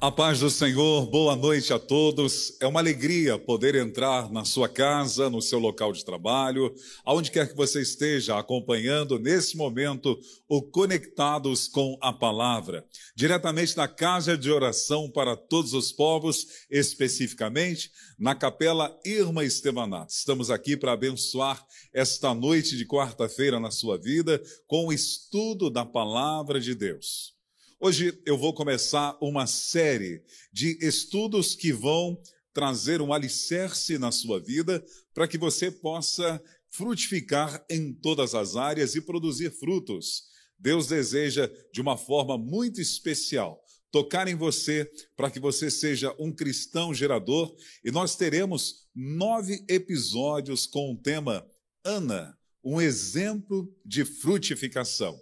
[0.00, 2.56] A paz do Senhor, boa noite a todos.
[2.60, 6.72] É uma alegria poder entrar na sua casa, no seu local de trabalho,
[7.04, 10.16] aonde quer que você esteja acompanhando nesse momento
[10.48, 12.86] o Conectados com a Palavra,
[13.16, 20.12] diretamente na casa de oração para todos os povos, especificamente na Capela Irma Estevanato.
[20.12, 25.84] Estamos aqui para abençoar esta noite de quarta-feira na sua vida com o estudo da
[25.84, 27.37] Palavra de Deus.
[27.80, 32.20] Hoje eu vou começar uma série de estudos que vão
[32.52, 38.96] trazer um alicerce na sua vida para que você possa frutificar em todas as áreas
[38.96, 40.24] e produzir frutos.
[40.58, 46.32] Deus deseja, de uma forma muito especial, tocar em você para que você seja um
[46.32, 47.54] cristão gerador.
[47.84, 51.46] E nós teremos nove episódios com o tema
[51.84, 55.16] Ana, um exemplo de frutificação.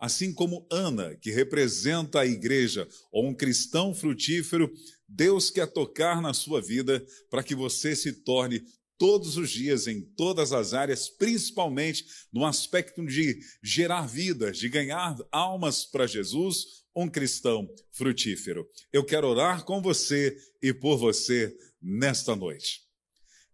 [0.00, 4.72] Assim como Ana, que representa a igreja, ou um cristão frutífero,
[5.06, 8.62] Deus quer tocar na sua vida para que você se torne
[8.96, 15.16] todos os dias, em todas as áreas, principalmente no aspecto de gerar vidas, de ganhar
[15.30, 18.66] almas para Jesus, um cristão frutífero.
[18.90, 22.80] Eu quero orar com você e por você nesta noite.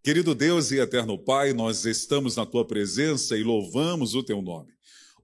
[0.00, 4.75] Querido Deus e eterno Pai, nós estamos na tua presença e louvamos o teu nome.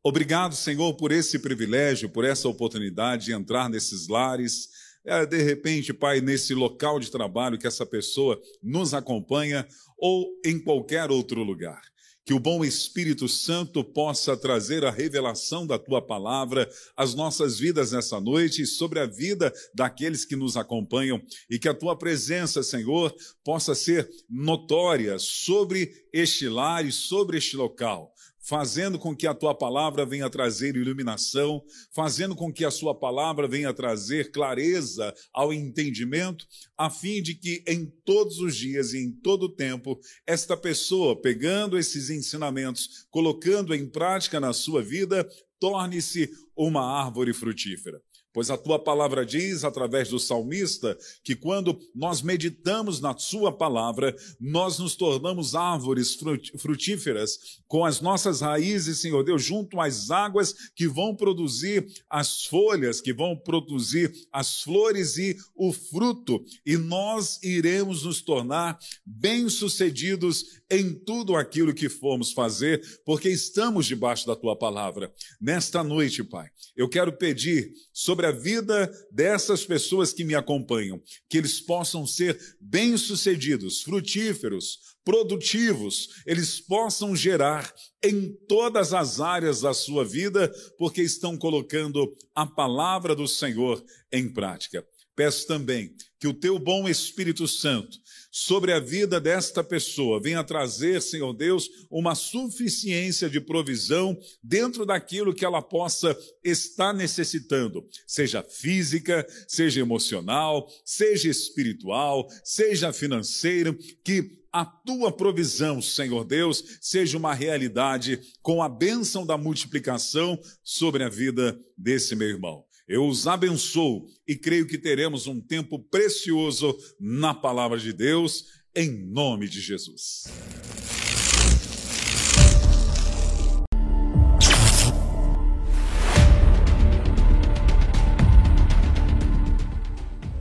[0.04, 4.68] Obrigado, Senhor, por esse privilégio, por essa oportunidade de entrar nesses lares.
[5.04, 9.64] É, de repente, Pai, nesse local de trabalho que essa pessoa nos acompanha
[9.96, 11.80] ou em qualquer outro lugar.
[12.24, 17.92] Que o bom Espírito Santo possa trazer a revelação da tua palavra às nossas vidas
[17.92, 22.60] nessa noite e sobre a vida daqueles que nos acompanham e que a tua presença,
[22.64, 23.14] Senhor,
[23.44, 28.11] possa ser notória sobre este lar e sobre este local
[28.42, 31.62] fazendo com que a tua palavra venha trazer iluminação,
[31.94, 36.46] fazendo com que a sua palavra venha trazer clareza ao entendimento,
[36.76, 41.20] a fim de que em todos os dias e em todo o tempo, esta pessoa,
[41.20, 45.26] pegando esses ensinamentos, colocando em prática na sua vida,
[45.60, 48.02] torne-se uma árvore frutífera.
[48.32, 54.16] Pois a tua palavra diz, através do salmista, que quando nós meditamos na sua palavra,
[54.40, 56.16] nós nos tornamos árvores
[56.58, 63.00] frutíferas, com as nossas raízes, Senhor Deus, junto às águas que vão produzir as folhas,
[63.00, 70.94] que vão produzir as flores e o fruto, e nós iremos nos tornar bem-sucedidos em
[70.94, 75.12] tudo aquilo que formos fazer, porque estamos debaixo da tua palavra.
[75.38, 81.38] Nesta noite, Pai, eu quero pedir sobre a vida dessas pessoas que me acompanham, que
[81.38, 87.72] eles possam ser bem-sucedidos, frutíferos, produtivos, eles possam gerar
[88.02, 94.28] em todas as áreas da sua vida, porque estão colocando a palavra do Senhor em
[94.28, 94.86] prática.
[95.14, 97.98] Peço também que o teu bom Espírito Santo
[98.30, 105.34] sobre a vida desta pessoa venha trazer, Senhor Deus, uma suficiência de provisão dentro daquilo
[105.34, 114.64] que ela possa estar necessitando, seja física, seja emocional, seja espiritual, seja financeira, que a
[114.64, 121.58] tua provisão, Senhor Deus, seja uma realidade com a bênção da multiplicação sobre a vida
[121.76, 122.64] desse meu irmão.
[122.92, 128.44] Eu os abençoo e creio que teremos um tempo precioso na palavra de Deus,
[128.76, 130.24] em nome de Jesus.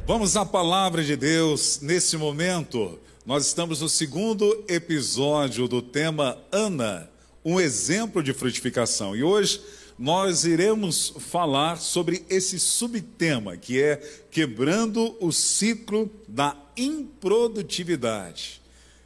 [0.05, 2.99] Vamos à palavra de Deus nesse momento.
[3.25, 7.09] Nós estamos no segundo episódio do tema Ana,
[7.45, 9.15] um exemplo de frutificação.
[9.15, 9.61] E hoje
[10.01, 13.97] nós iremos falar sobre esse subtema que é
[14.31, 18.59] quebrando o ciclo da improdutividade.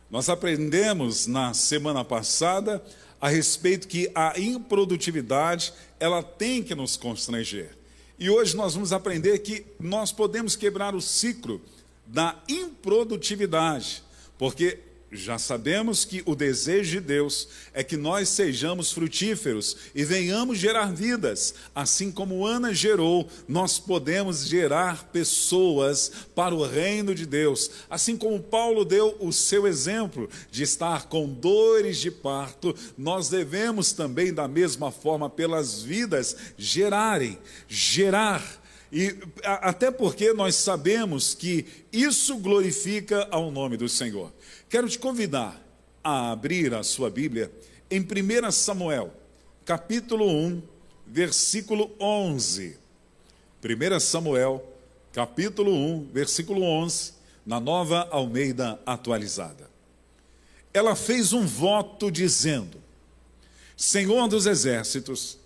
[0.10, 2.82] Nós aprendemos na semana passada
[3.20, 7.72] a respeito que a improdutividade ela tem que nos constranger.
[8.18, 11.62] E hoje nós vamos aprender que nós podemos quebrar o ciclo
[12.06, 14.02] da improdutividade,
[14.38, 14.80] porque
[15.12, 20.94] já sabemos que o desejo de Deus é que nós sejamos frutíferos e venhamos gerar
[20.94, 21.54] vidas.
[21.74, 27.72] Assim como Ana gerou, nós podemos gerar pessoas para o reino de Deus.
[27.90, 33.94] Assim como Paulo deu o seu exemplo de estar com dores de parto, nós devemos
[33.94, 37.38] também, da mesma forma, pelas vidas, gerarem,
[37.68, 38.65] gerar.
[38.92, 44.32] E até porque nós sabemos que isso glorifica ao nome do Senhor.
[44.70, 45.62] Quero te convidar
[46.04, 47.52] a abrir a sua Bíblia
[47.90, 49.12] em 1 Samuel,
[49.66, 50.62] capítulo 1,
[51.08, 52.78] versículo 11.
[53.64, 54.64] 1 Samuel,
[55.12, 57.14] capítulo 1, versículo 11,
[57.46, 59.70] na nova Almeida atualizada.
[60.74, 62.78] Ela fez um voto dizendo:
[63.76, 65.40] Senhor dos exércitos,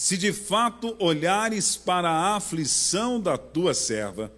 [0.00, 4.32] se de fato olhares para a aflição da tua serva,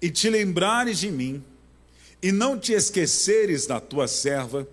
[0.00, 1.42] e te lembrares de mim,
[2.22, 4.68] e não te esqueceres da tua serva,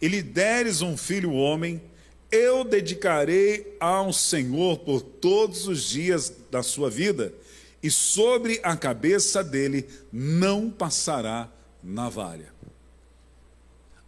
[0.00, 1.82] e lhe deres um filho homem,
[2.30, 7.34] eu dedicarei ao Senhor por todos os dias da sua vida,
[7.82, 11.50] e sobre a cabeça dele não passará
[11.82, 12.54] navalha.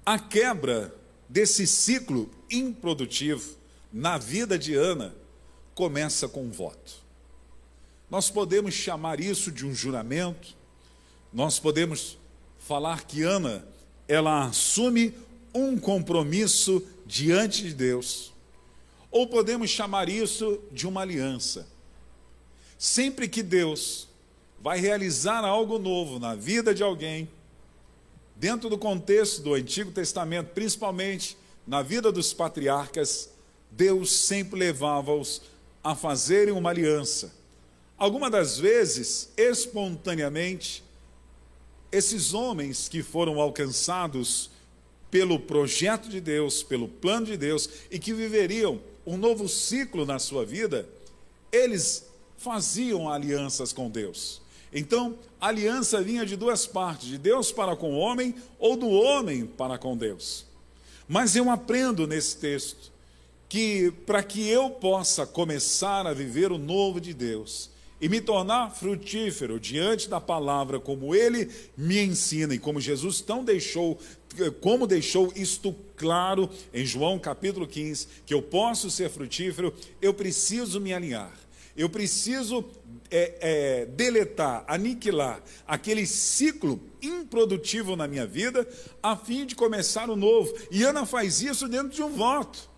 [0.06, 0.94] A quebra
[1.28, 3.56] desse ciclo improdutivo
[3.92, 5.18] na vida de Ana
[5.80, 6.92] começa com um voto.
[8.10, 10.54] Nós podemos chamar isso de um juramento,
[11.32, 12.18] nós podemos
[12.58, 13.66] falar que Ana,
[14.06, 15.14] ela assume
[15.54, 18.30] um compromisso diante de Deus,
[19.10, 21.66] ou podemos chamar isso de uma aliança.
[22.78, 24.06] Sempre que Deus
[24.60, 27.26] vai realizar algo novo na vida de alguém,
[28.36, 33.30] dentro do contexto do Antigo Testamento, principalmente na vida dos patriarcas,
[33.70, 35.40] Deus sempre levava-os
[35.82, 37.32] a fazerem uma aliança.
[37.96, 40.82] Algumas das vezes, espontaneamente,
[41.92, 44.50] esses homens que foram alcançados
[45.10, 50.18] pelo projeto de Deus, pelo plano de Deus e que viveriam um novo ciclo na
[50.18, 50.88] sua vida,
[51.50, 52.06] eles
[52.38, 54.40] faziam alianças com Deus.
[54.72, 58.88] Então, a aliança vinha de duas partes, de Deus para com o homem ou do
[58.88, 60.46] homem para com Deus.
[61.08, 62.89] Mas eu aprendo nesse texto
[63.50, 67.68] que para que eu possa começar a viver o novo de Deus
[68.00, 73.44] e me tornar frutífero diante da palavra como ele me ensina e como Jesus tão
[73.44, 73.98] deixou,
[74.62, 80.80] como deixou isto claro em João capítulo 15, que eu posso ser frutífero, eu preciso
[80.80, 81.36] me alinhar
[81.76, 82.64] eu preciso
[83.10, 88.68] é, é, deletar, aniquilar aquele ciclo improdutivo na minha vida,
[89.02, 90.52] a fim de começar o novo.
[90.70, 92.69] E Ana faz isso dentro de um voto.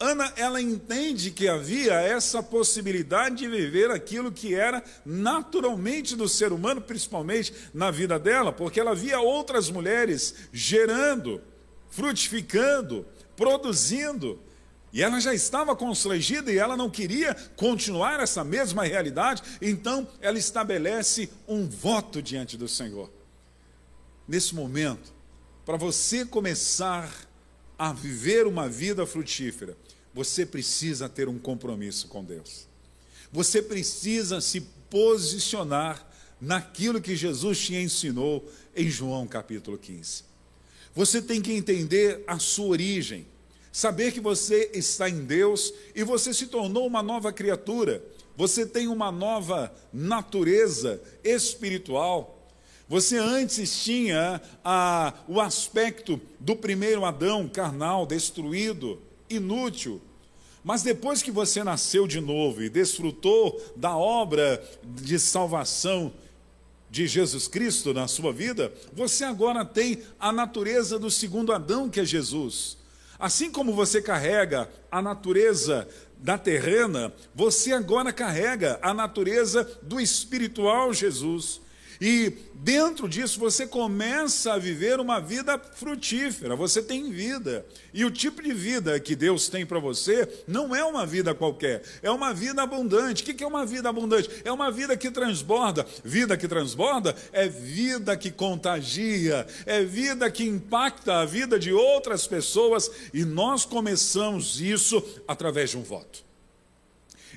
[0.00, 6.52] Ana, ela entende que havia essa possibilidade de viver aquilo que era naturalmente do ser
[6.52, 11.42] humano, principalmente na vida dela, porque ela via outras mulheres gerando,
[11.90, 13.04] frutificando,
[13.36, 14.38] produzindo,
[14.92, 20.38] e ela já estava constrangida e ela não queria continuar essa mesma realidade, então ela
[20.38, 23.10] estabelece um voto diante do Senhor.
[24.26, 25.12] Nesse momento,
[25.66, 27.12] para você começar
[27.78, 29.76] a viver uma vida frutífera,
[30.14, 32.66] você precisa ter um compromisso com Deus.
[33.32, 34.60] Você precisa se
[34.90, 36.06] posicionar
[36.40, 40.24] naquilo que Jesus te ensinou em João capítulo 15.
[40.94, 43.26] Você tem que entender a sua origem
[43.78, 48.02] Saber que você está em Deus e você se tornou uma nova criatura,
[48.36, 52.50] você tem uma nova natureza espiritual.
[52.88, 60.00] Você antes tinha ah, o aspecto do primeiro Adão, carnal, destruído, inútil.
[60.62, 66.12] Mas depois que você nasceu de novo e desfrutou da obra de salvação
[66.90, 72.00] de Jesus Cristo na sua vida, você agora tem a natureza do segundo Adão, que
[72.00, 72.76] é Jesus.
[73.18, 75.88] Assim como você carrega a natureza
[76.18, 81.60] da terrena, você agora carrega a natureza do espiritual Jesus.
[82.00, 87.66] E dentro disso você começa a viver uma vida frutífera, você tem vida.
[87.92, 91.82] E o tipo de vida que Deus tem para você não é uma vida qualquer,
[92.02, 93.22] é uma vida abundante.
[93.22, 94.30] O que é uma vida abundante?
[94.44, 95.84] É uma vida que transborda.
[96.04, 102.26] Vida que transborda é vida que contagia, é vida que impacta a vida de outras
[102.26, 102.90] pessoas.
[103.12, 106.28] E nós começamos isso através de um voto.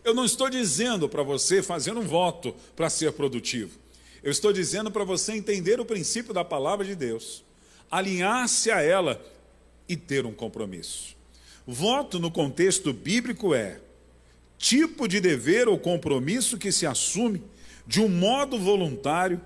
[0.04, 3.82] Eu não estou dizendo para você fazer um voto para ser produtivo.
[4.24, 7.44] Eu estou dizendo para você entender o princípio da palavra de Deus,
[7.90, 9.24] alinhar-se a ela
[9.90, 11.16] e ter um compromisso.
[11.66, 13.80] Voto no contexto bíblico é
[14.58, 17.44] tipo de dever ou compromisso que se assume
[17.88, 19.42] de um modo voluntário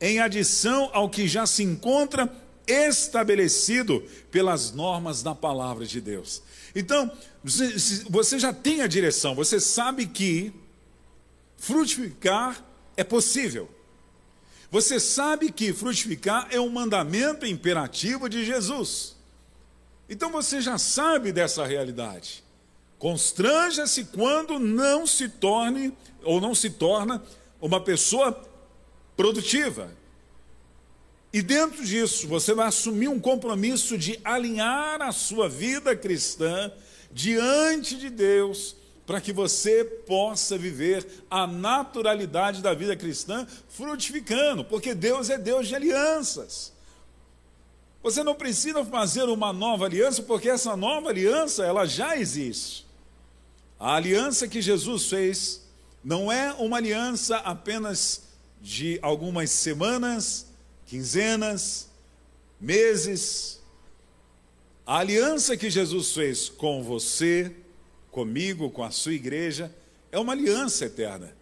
[0.00, 2.32] em adição ao que já se encontra
[2.66, 6.42] estabelecido pelas normas da palavra de Deus.
[6.74, 7.10] Então,
[8.08, 10.52] você já tem a direção, você sabe que
[11.56, 12.64] frutificar
[12.96, 13.68] é possível.
[14.72, 19.14] Você sabe que frutificar é um mandamento imperativo de Jesus.
[20.08, 22.42] Então você já sabe dessa realidade.
[22.98, 25.92] Constranja-se quando não se torne
[26.24, 27.22] ou não se torna
[27.60, 28.32] uma pessoa
[29.14, 29.92] produtiva.
[31.34, 36.72] E dentro disso, você vai assumir um compromisso de alinhar a sua vida cristã
[37.12, 38.74] diante de Deus
[39.12, 45.68] para que você possa viver a naturalidade da vida cristã frutificando, porque Deus é Deus
[45.68, 46.72] de alianças.
[48.02, 52.86] Você não precisa fazer uma nova aliança, porque essa nova aliança ela já existe.
[53.78, 55.60] A aliança que Jesus fez
[56.02, 58.22] não é uma aliança apenas
[58.62, 60.46] de algumas semanas,
[60.86, 61.90] quinzenas,
[62.58, 63.60] meses.
[64.86, 67.54] A aliança que Jesus fez com você,
[68.12, 69.74] comigo, com a sua igreja,
[70.12, 71.34] é uma aliança eterna.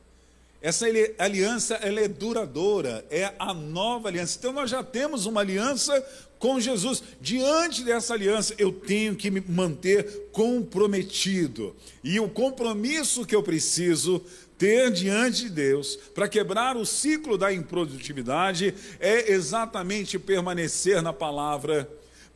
[0.63, 0.87] Essa
[1.19, 4.39] aliança ela é duradoura, é a nova aliança.
[4.39, 6.01] Então nós já temos uma aliança
[6.39, 7.03] com Jesus.
[7.21, 11.75] Diante dessa aliança, eu tenho que me manter comprometido.
[12.05, 14.23] E o compromisso que eu preciso
[14.59, 21.91] ter diante de Deus para quebrar o ciclo da improdutividade é exatamente permanecer na palavra,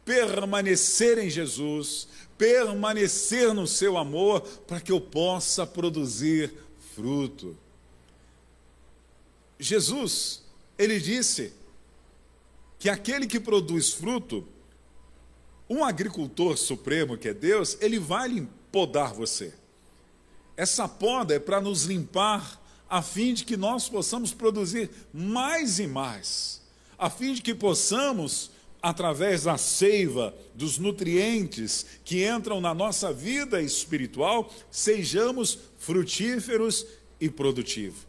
[0.07, 6.53] permanecer em Jesus, permanecer no seu amor para que eu possa produzir
[6.95, 7.57] fruto.
[9.59, 10.43] Jesus,
[10.79, 11.53] ele disse
[12.79, 14.47] que aquele que produz fruto,
[15.69, 19.55] um agricultor supremo que é Deus, ele vai podar você.
[20.57, 25.87] Essa poda é para nos limpar, a fim de que nós possamos produzir mais e
[25.87, 26.61] mais,
[26.99, 28.51] a fim de que possamos,
[28.85, 36.87] através da seiva, dos nutrientes que entram na nossa vida espiritual, sejamos frutíferos
[37.19, 38.07] e produtivos.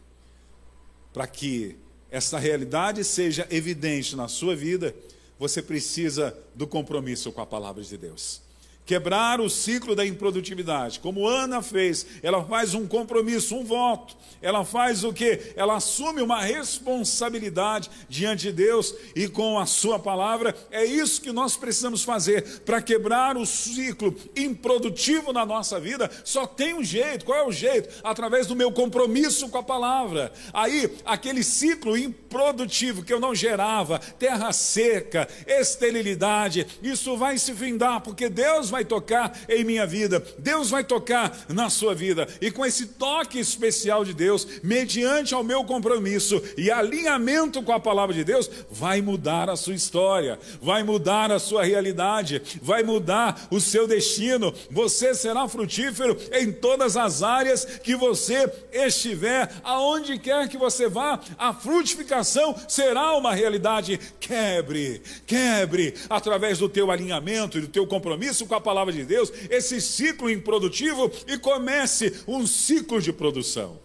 [1.14, 1.76] Para que
[2.10, 4.94] essa realidade seja evidente na sua vida,
[5.38, 8.45] você precisa do compromisso com a palavra de Deus
[8.86, 11.00] quebrar o ciclo da improdutividade.
[11.00, 14.16] Como Ana fez, ela faz um compromisso, um voto.
[14.40, 15.52] Ela faz o que?
[15.56, 20.54] Ela assume uma responsabilidade diante de Deus e com a sua palavra.
[20.70, 26.08] É isso que nós precisamos fazer para quebrar o ciclo improdutivo na nossa vida.
[26.24, 27.24] Só tem um jeito.
[27.24, 27.88] Qual é o jeito?
[28.04, 30.32] Através do meu compromisso com a palavra.
[30.52, 38.00] Aí, aquele ciclo improdutivo que eu não gerava, terra seca, esterilidade, isso vai se findar,
[38.00, 42.28] porque Deus vai vai tocar em minha vida, Deus vai tocar na sua vida.
[42.42, 47.80] E com esse toque especial de Deus, mediante ao meu compromisso e alinhamento com a
[47.80, 53.48] palavra de Deus, vai mudar a sua história, vai mudar a sua realidade, vai mudar
[53.50, 54.52] o seu destino.
[54.70, 61.18] Você será frutífero em todas as áreas que você estiver, aonde quer que você vá,
[61.38, 63.98] a frutificação será uma realidade.
[64.20, 69.32] Quebre, quebre através do teu alinhamento e do teu compromisso com a palavra de Deus,
[69.48, 73.78] esse ciclo improdutivo e comece um ciclo de produção.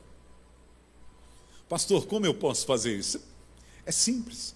[1.69, 3.21] Pastor, como eu posso fazer isso?
[3.85, 4.55] É simples.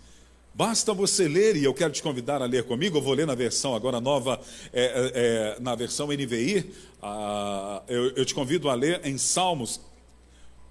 [0.51, 3.36] Basta você ler, e eu quero te convidar a ler comigo, eu vou ler na
[3.36, 4.39] versão agora nova,
[4.74, 6.72] é, é, é na versão NVI,
[7.03, 9.79] ah, eu, eu te convido a ler em Salmos,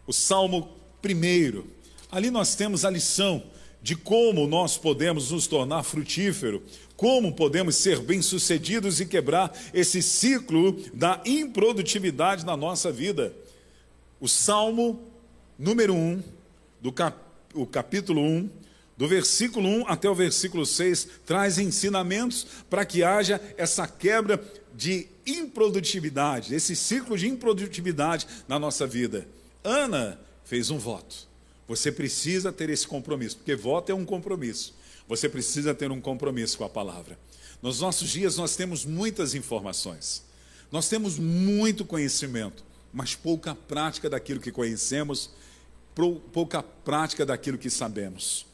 [0.06, 0.68] o Salmo
[1.00, 1.66] primeiro.
[2.10, 3.44] Ali nós temos a lição
[3.84, 6.62] de como nós podemos nos tornar frutífero,
[7.04, 13.30] como podemos ser bem-sucedidos e quebrar esse ciclo da improdutividade na nossa vida.
[14.18, 15.02] O Salmo
[15.58, 16.22] número 1,
[16.80, 17.14] do cap,
[17.52, 18.48] o capítulo 1,
[18.96, 24.42] do versículo 1 até o versículo 6, traz ensinamentos para que haja essa quebra
[24.74, 29.28] de improdutividade, esse ciclo de improdutividade na nossa vida.
[29.62, 31.28] Ana fez um voto.
[31.68, 34.72] Você precisa ter esse compromisso, porque voto é um compromisso.
[35.08, 37.18] Você precisa ter um compromisso com a palavra.
[37.60, 40.22] Nos nossos dias nós temos muitas informações.
[40.70, 45.30] Nós temos muito conhecimento, mas pouca prática daquilo que conhecemos,
[46.32, 48.46] pouca prática daquilo que sabemos.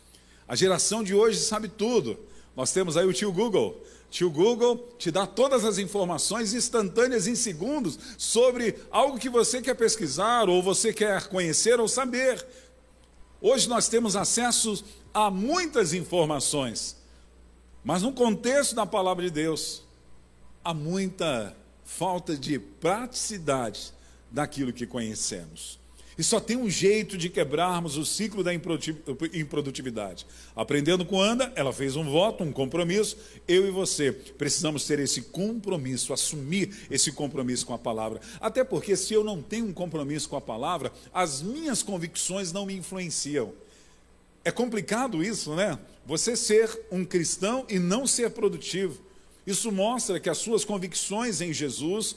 [0.47, 2.19] A geração de hoje sabe tudo.
[2.57, 3.83] Nós temos aí o tio Google.
[4.11, 9.75] Tio Google te dá todas as informações instantâneas em segundos sobre algo que você quer
[9.75, 12.45] pesquisar, ou você quer conhecer ou saber.
[13.41, 16.97] Hoje nós temos acesso a muitas informações,
[17.83, 19.83] mas no contexto da palavra de Deus,
[20.65, 23.93] há muita falta de praticidade
[24.31, 25.81] daquilo que conhecemos.
[26.19, 30.27] E só tem um jeito de quebrarmos o ciclo da improdutividade.
[30.55, 33.17] Aprendendo com Ana, ela fez um voto, um compromisso.
[33.49, 38.21] Eu e você precisamos ter esse compromisso, assumir esse compromisso com a palavra.
[38.39, 42.67] Até porque, se eu não tenho um compromisso com a palavra, as minhas convicções não
[42.67, 43.55] me influenciam.
[44.45, 45.79] É complicado isso, né?
[46.07, 49.01] Você ser um cristão e não ser produtivo.
[49.47, 52.17] Isso mostra que as suas convicções em Jesus,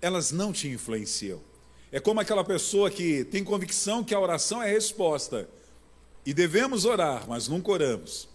[0.00, 1.40] elas não te influenciam.
[1.90, 5.48] É como aquela pessoa que tem convicção que a oração é a resposta.
[6.24, 8.28] E devemos orar, mas nunca oramos.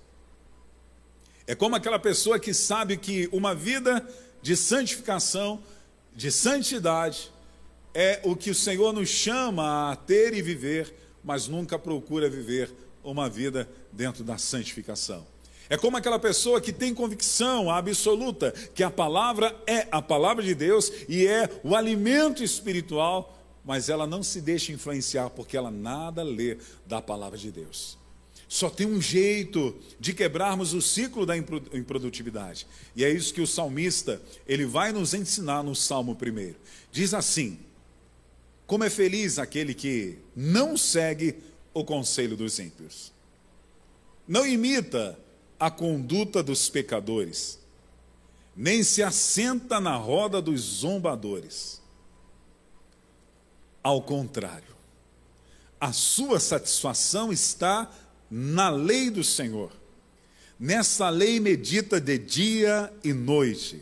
[1.47, 4.07] É como aquela pessoa que sabe que uma vida
[4.41, 5.63] de santificação,
[6.13, 7.31] de santidade,
[7.93, 10.93] é o que o Senhor nos chama a ter e viver,
[11.27, 15.27] mas nunca procura viver uma vida dentro da santificação.
[15.69, 20.55] É como aquela pessoa que tem convicção absoluta que a palavra é a palavra de
[20.55, 26.23] Deus e é o alimento espiritual, mas ela não se deixa influenciar porque ela nada
[26.23, 27.97] lê da palavra de Deus.
[28.47, 32.65] Só tem um jeito de quebrarmos o ciclo da improdutividade.
[32.95, 36.55] E é isso que o salmista, ele vai nos ensinar no Salmo primeiro.
[36.89, 37.59] Diz assim:
[38.67, 41.41] Como é feliz aquele que não segue
[41.73, 43.13] o conselho dos ímpios.
[44.27, 45.17] Não imita
[45.57, 47.57] a conduta dos pecadores,
[48.55, 51.81] nem se assenta na roda dos zombadores.
[53.81, 54.75] Ao contrário,
[55.79, 57.89] a sua satisfação está
[58.29, 59.71] na lei do Senhor.
[60.59, 63.81] Nessa lei medita de dia e noite.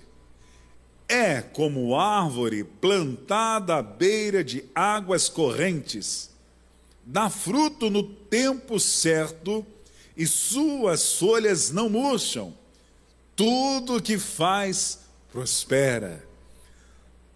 [1.07, 6.31] É como árvore plantada à beira de águas correntes,
[7.05, 9.65] dá fruto no tempo certo
[10.17, 12.53] e suas folhas não murcham.
[13.35, 16.25] Tudo que faz prospera.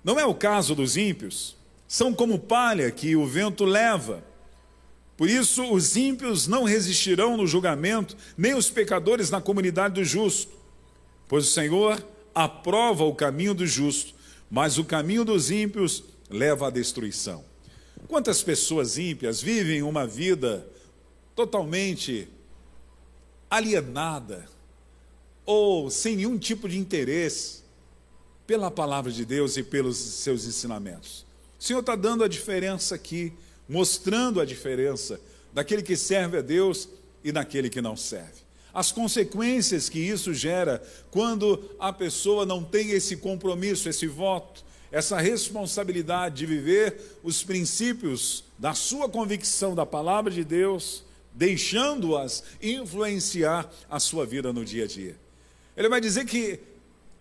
[0.03, 1.57] Não é o caso dos ímpios.
[1.87, 4.23] São como palha que o vento leva.
[5.17, 10.53] Por isso, os ímpios não resistirão no julgamento, nem os pecadores na comunidade do justo.
[11.27, 12.01] Pois o Senhor
[12.43, 14.13] aprova o caminho do justo,
[14.49, 17.43] mas o caminho dos ímpios leva à destruição.
[18.07, 20.65] Quantas pessoas ímpias vivem uma vida
[21.35, 22.29] totalmente
[23.49, 24.47] alienada
[25.45, 27.59] ou sem nenhum tipo de interesse
[28.47, 31.25] pela palavra de Deus e pelos seus ensinamentos.
[31.59, 33.33] O Senhor está dando a diferença aqui,
[33.67, 35.19] mostrando a diferença
[35.53, 36.87] daquele que serve a Deus
[37.21, 38.48] e daquele que não serve.
[38.73, 45.19] As consequências que isso gera quando a pessoa não tem esse compromisso, esse voto, essa
[45.19, 53.99] responsabilidade de viver os princípios da sua convicção da palavra de Deus deixando-as influenciar a
[53.99, 55.15] sua vida no dia a dia.
[55.77, 56.59] Ele vai dizer que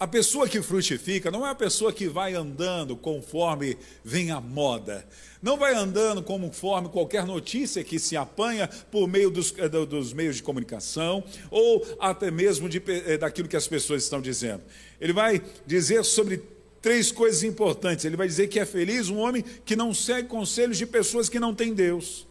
[0.00, 5.04] a pessoa que frutifica não é a pessoa que vai andando conforme vem a moda.
[5.42, 10.36] Não vai andando conforme qualquer notícia que se apanha por meio dos, eh, dos meios
[10.36, 14.62] de comunicação ou até mesmo de, eh, daquilo que as pessoas estão dizendo.
[15.00, 16.42] Ele vai dizer sobre
[16.80, 18.04] três coisas importantes.
[18.04, 21.40] Ele vai dizer que é feliz um homem que não segue conselhos de pessoas que
[21.40, 22.27] não têm Deus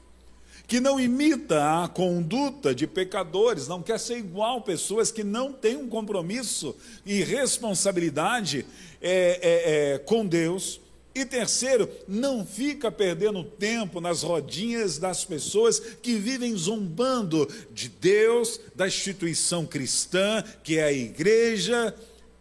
[0.68, 5.78] que não imita a conduta de pecadores, não quer ser igual pessoas que não têm
[5.78, 6.76] um compromisso
[7.06, 8.66] e responsabilidade
[9.02, 10.82] é, é, é, com Deus.
[11.16, 18.60] E terceiro, não fica perdendo tempo nas rodinhas das pessoas que vivem zombando de Deus,
[18.76, 21.96] da instituição cristã, que é a igreja,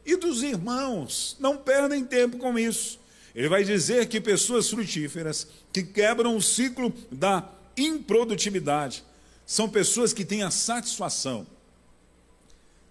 [0.05, 1.37] e dos irmãos.
[1.41, 2.99] Não perdem tempo com isso.
[3.35, 7.41] Ele vai dizer que pessoas frutíferas, que quebram o ciclo da
[7.77, 9.05] improdutividade.
[9.45, 11.47] São pessoas que têm a satisfação,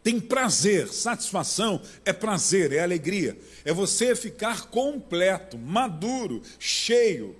[0.04, 0.88] têm prazer.
[0.88, 3.38] Satisfação é prazer, é alegria.
[3.65, 7.36] É você ficar completo, maduro, cheio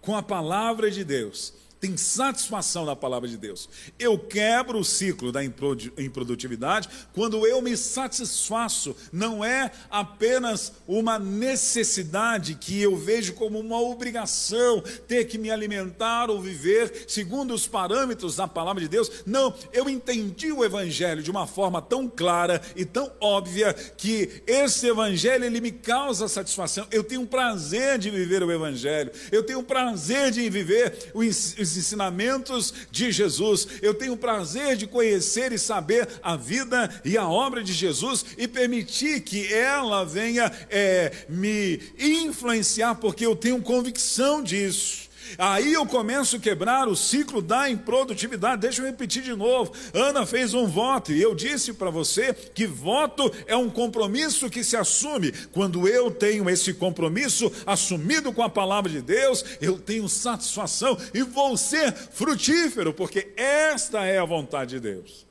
[0.00, 3.68] com a palavra de Deus tem satisfação na palavra de Deus.
[3.98, 8.94] Eu quebro o ciclo da improdutividade quando eu me satisfaço.
[9.12, 16.30] Não é apenas uma necessidade que eu vejo como uma obrigação ter que me alimentar
[16.30, 19.10] ou viver segundo os parâmetros da palavra de Deus.
[19.26, 24.86] Não, eu entendi o evangelho de uma forma tão clara e tão óbvia que esse
[24.86, 26.86] evangelho ele me causa satisfação.
[26.92, 29.10] Eu tenho prazer de viver o evangelho.
[29.32, 33.66] Eu tenho prazer de viver os ensinamentos de Jesus.
[33.80, 38.24] Eu tenho o prazer de conhecer e saber a vida e a obra de Jesus
[38.36, 45.01] e permitir que ela venha é, me influenciar, porque eu tenho convicção disso.
[45.38, 48.62] Aí eu começo a quebrar o ciclo da improdutividade.
[48.62, 49.72] Deixa eu repetir de novo.
[49.92, 54.64] Ana fez um voto e eu disse para você que voto é um compromisso que
[54.64, 55.32] se assume.
[55.52, 61.22] Quando eu tenho esse compromisso assumido com a palavra de Deus, eu tenho satisfação e
[61.22, 65.26] vou ser frutífero, porque esta é a vontade de Deus.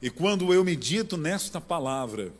[0.00, 2.32] E quando eu medito nesta palavra,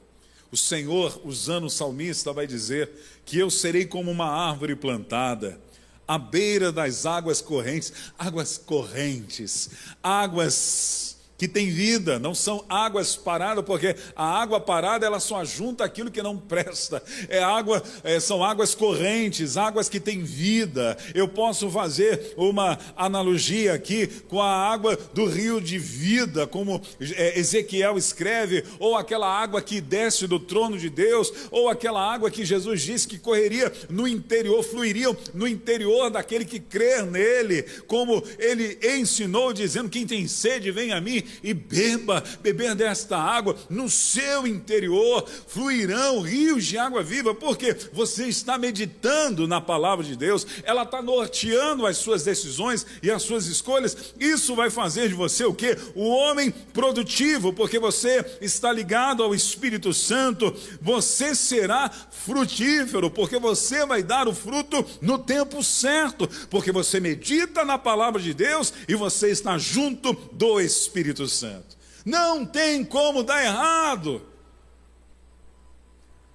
[0.53, 2.91] o Senhor, usando o salmista, vai dizer
[3.25, 5.59] que eu serei como uma árvore plantada
[6.07, 9.71] à beira das águas correntes, águas correntes,
[10.03, 11.14] águas
[11.45, 16.11] que têm vida, não são águas paradas, porque a água parada ela só junta aquilo
[16.11, 17.03] que não presta.
[17.29, 20.97] É água, é, são águas correntes, águas que têm vida.
[21.15, 27.39] Eu posso fazer uma analogia aqui com a água do rio de vida, como é,
[27.39, 32.45] Ezequiel escreve, ou aquela água que desce do trono de Deus, ou aquela água que
[32.45, 38.79] Jesus disse que correria no interior, fluiriam no interior daquele que crer nele, como ele
[38.97, 44.47] ensinou, dizendo: quem tem sede, vem a mim e beba, beber desta água, no seu
[44.47, 50.83] interior fluirão rios de água viva, porque você está meditando na palavra de Deus, ela
[50.83, 54.15] está norteando as suas decisões e as suas escolhas.
[54.19, 55.77] Isso vai fazer de você o que?
[55.95, 63.85] O homem produtivo, porque você está ligado ao Espírito Santo, você será frutífero, porque você
[63.87, 68.95] vai dar o fruto no tempo certo, porque você medita na palavra de Deus e
[68.95, 71.77] você está junto do Espírito Santo.
[72.05, 74.23] Não tem como dar errado.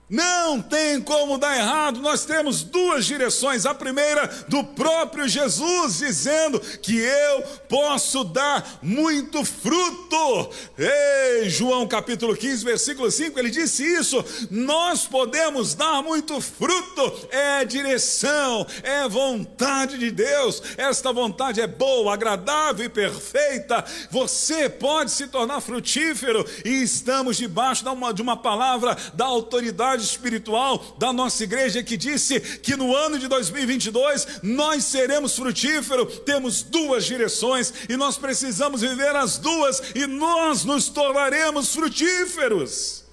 [0.09, 2.01] Não tem como dar errado.
[2.01, 3.65] Nós temos duas direções.
[3.65, 10.49] A primeira do próprio Jesus dizendo que eu posso dar muito fruto.
[10.77, 14.23] Ei, João capítulo 15, versículo 5, ele disse isso.
[14.49, 17.27] Nós podemos dar muito fruto.
[17.29, 20.63] É direção, é vontade de Deus.
[20.75, 23.85] Esta vontade é boa, agradável e perfeita.
[24.09, 29.98] Você pode se tornar frutífero e estamos debaixo de uma, de uma palavra da autoridade
[30.03, 36.61] espiritual da nossa igreja que disse que no ano de 2022 nós seremos frutíferos, temos
[36.61, 43.05] duas direções e nós precisamos viver as duas e nós nos tornaremos frutíferos.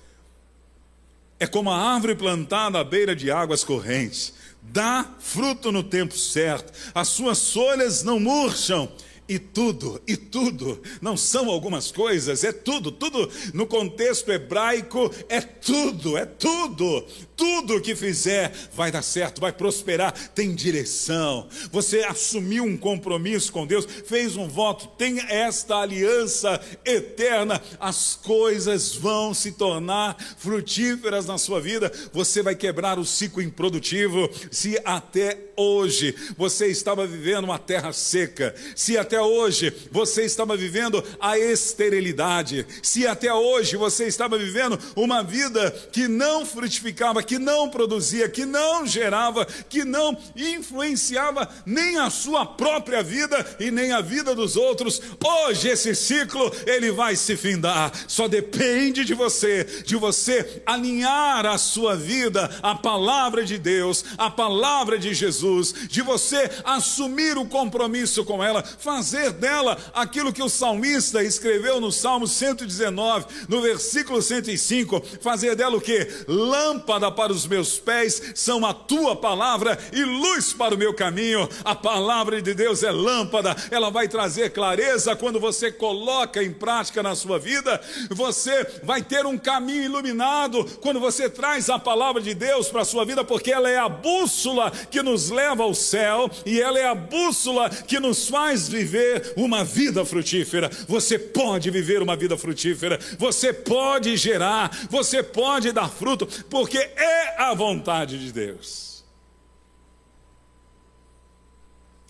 [1.39, 6.73] É como a árvore plantada à beira de águas correntes, dá fruto no tempo certo,
[6.95, 8.91] as suas folhas não murcham
[9.29, 15.41] e tudo, e tudo, não são algumas coisas, é tudo, tudo no contexto hebraico é
[15.41, 17.05] tudo, é tudo,
[17.37, 21.49] tudo que fizer vai dar certo, vai prosperar, tem direção.
[21.71, 28.95] Você assumiu um compromisso com Deus, fez um voto, tem esta aliança eterna, as coisas
[28.95, 31.93] vão se tornar frutíferas na sua vida.
[32.13, 34.31] Você vai quebrar o ciclo improdutivo.
[34.51, 41.03] Se até hoje você estava vivendo uma terra seca, se até hoje você estava vivendo
[41.21, 47.69] a esterilidade, se até hoje você estava vivendo uma vida que não frutificava, que não
[47.69, 54.01] produzia, que não gerava, que não influenciava nem a sua própria vida e nem a
[54.01, 55.01] vida dos outros.
[55.25, 57.93] Hoje esse ciclo ele vai se findar.
[58.07, 64.31] Só depende de você, de você alinhar a sua vida à palavra de Deus, à
[64.31, 65.15] palavra de
[65.47, 71.81] Jesus, de você assumir o compromisso com ela, fazer dela aquilo que o salmista escreveu
[71.81, 76.09] no Salmo 119, no versículo 105, fazer dela o que?
[76.27, 81.49] Lâmpada para os meus pés são a tua palavra e luz para o meu caminho.
[81.65, 87.03] A palavra de Deus é lâmpada, ela vai trazer clareza quando você coloca em prática
[87.03, 87.81] na sua vida.
[88.11, 92.85] Você vai ter um caminho iluminado quando você traz a palavra de Deus para a
[92.85, 96.89] sua vida, porque ela é a bússola que nos leva ao céu e ela é
[96.89, 100.71] a bússola que nos faz viver uma vida frutífera.
[100.89, 107.41] Você pode viver uma vida frutífera, você pode gerar, você pode dar fruto, porque é
[107.41, 109.05] a vontade de Deus.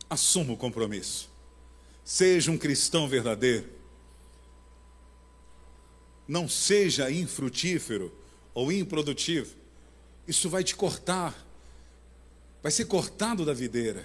[0.08, 1.28] Assuma o compromisso.
[2.04, 3.66] Seja um cristão verdadeiro.
[6.28, 8.12] Não seja infrutífero
[8.54, 9.54] ou improdutivo.
[10.26, 11.45] Isso vai te cortar.
[12.66, 14.04] Vai ser cortado da videira.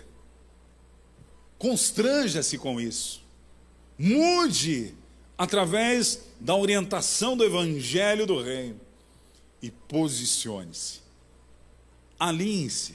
[1.58, 3.24] Constranja-se com isso.
[3.97, 4.93] Mude
[5.36, 8.80] através da orientação do evangelho do reino
[9.63, 11.02] e posicione-se
[12.21, 12.93] alinhe-se,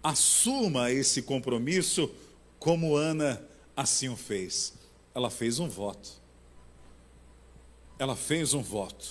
[0.00, 2.08] assuma esse compromisso
[2.56, 3.44] como Ana
[3.76, 4.72] assim o fez.
[5.12, 6.10] Ela fez um voto.
[7.98, 9.04] Ela fez um voto.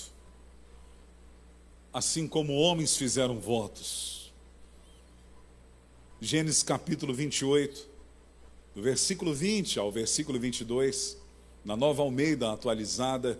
[1.91, 4.24] Assim como homens fizeram votos.
[6.25, 7.87] Gênesis capítulo 28,
[8.73, 11.17] do versículo 20 ao versículo 22,
[11.63, 13.39] na nova Almeida atualizada,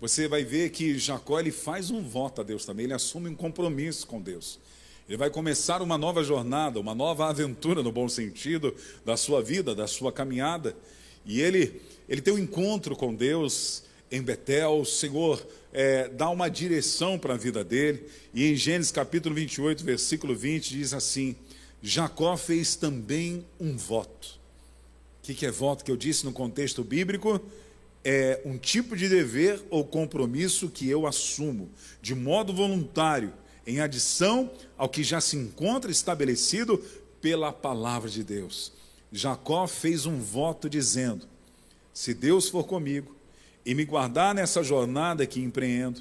[0.00, 3.36] você vai ver que Jacó ele faz um voto a Deus também, ele assume um
[3.36, 4.58] compromisso com Deus.
[5.08, 9.72] Ele vai começar uma nova jornada, uma nova aventura no bom sentido da sua vida,
[9.72, 10.76] da sua caminhada.
[11.24, 15.40] E ele, ele tem um encontro com Deus em Betel, o Senhor
[15.72, 18.08] é, dá uma direção para a vida dele.
[18.34, 21.36] E em Gênesis capítulo 28, versículo 20, diz assim:
[21.82, 24.40] Jacó fez também um voto.
[25.20, 27.40] O que, que é voto que eu disse no contexto bíblico?
[28.08, 31.68] é um tipo de dever ou compromisso que eu assumo
[32.00, 33.32] de modo voluntário,
[33.66, 36.78] em adição ao que já se encontra estabelecido
[37.20, 38.72] pela palavra de Deus.
[39.10, 41.26] Jacó fez um voto dizendo:
[41.92, 43.12] Se Deus for comigo
[43.64, 46.00] e me guardar nessa jornada que empreendo,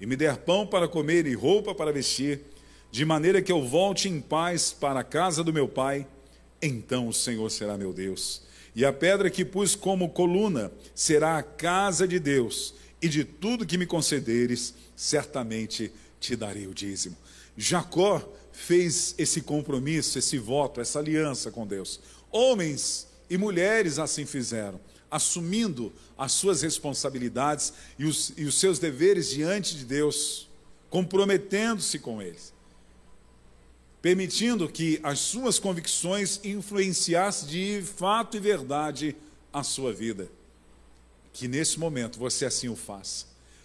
[0.00, 2.40] e me der pão para comer e roupa para vestir,
[2.94, 6.06] de maneira que eu volte em paz para a casa do meu pai,
[6.62, 8.42] então o Senhor será meu Deus.
[8.72, 13.66] E a pedra que pus como coluna será a casa de Deus, e de tudo
[13.66, 17.16] que me concederes, certamente te darei o dízimo.
[17.56, 21.98] Jacó fez esse compromisso, esse voto, essa aliança com Deus.
[22.30, 24.80] Homens e mulheres assim fizeram,
[25.10, 30.48] assumindo as suas responsabilidades e os, e os seus deveres diante de Deus,
[30.88, 32.53] comprometendo-se com eles
[34.04, 39.16] permitindo que as suas convicções influenciassem de fato e verdade
[39.50, 40.28] a sua vida.
[41.32, 43.24] Que nesse momento você assim o faça.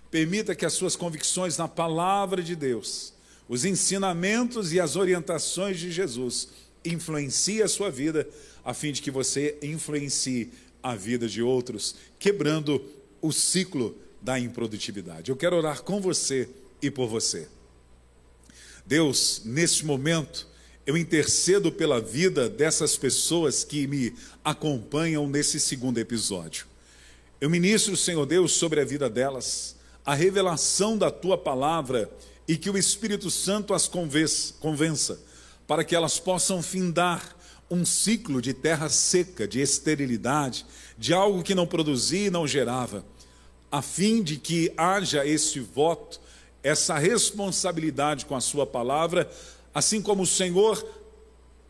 [0.09, 3.11] Permita que as suas convicções na palavra de Deus,
[3.49, 6.47] os ensinamentos e as orientações de Jesus
[6.85, 8.25] influenciem a sua vida,
[8.63, 12.81] a fim de que você influencie a vida de outros, quebrando
[13.21, 15.31] o ciclo da improdutividade.
[15.31, 16.47] Eu quero orar com você
[16.81, 17.58] e por você.
[18.89, 20.47] Deus, neste momento,
[20.83, 26.65] eu intercedo pela vida dessas pessoas que me acompanham nesse segundo episódio.
[27.39, 32.09] Eu ministro, Senhor Deus, sobre a vida delas, a revelação da tua palavra
[32.47, 35.19] e que o Espírito Santo as convença,
[35.67, 37.37] para que elas possam findar
[37.69, 40.65] um ciclo de terra seca, de esterilidade,
[40.97, 43.05] de algo que não produzia e não gerava,
[43.71, 46.19] a fim de que haja esse voto
[46.63, 49.29] essa responsabilidade com a sua palavra,
[49.73, 50.83] assim como o Senhor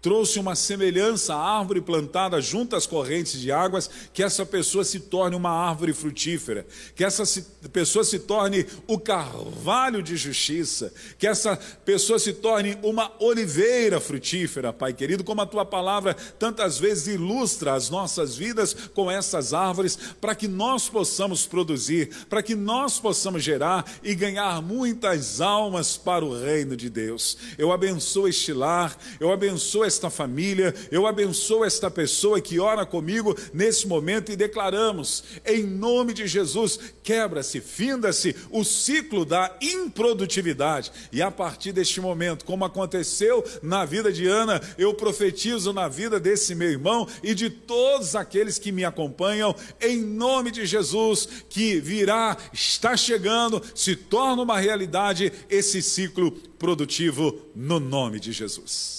[0.01, 4.99] trouxe uma semelhança à árvore plantada junto às correntes de águas, que essa pessoa se
[4.99, 7.23] torne uma árvore frutífera, que essa
[7.71, 14.71] pessoa se torne o carvalho de justiça, que essa pessoa se torne uma oliveira frutífera,
[14.71, 19.97] Pai querido, como a tua palavra tantas vezes ilustra as nossas vidas com essas árvores,
[20.19, 26.23] para que nós possamos produzir, para que nós possamos gerar e ganhar muitas almas para
[26.23, 27.37] o reino de Deus.
[27.57, 33.35] Eu abençoo este lar, eu abençoo esta família, eu abençoo esta pessoa que ora comigo
[33.51, 40.91] nesse momento e declaramos, em nome de Jesus, quebra-se, finda-se o ciclo da improdutividade.
[41.11, 46.19] E a partir deste momento, como aconteceu na vida de Ana, eu profetizo na vida
[46.19, 51.79] desse meu irmão e de todos aqueles que me acompanham, em nome de Jesus, que
[51.79, 58.98] virá, está chegando, se torna uma realidade esse ciclo produtivo no nome de Jesus.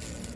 [0.00, 0.29] you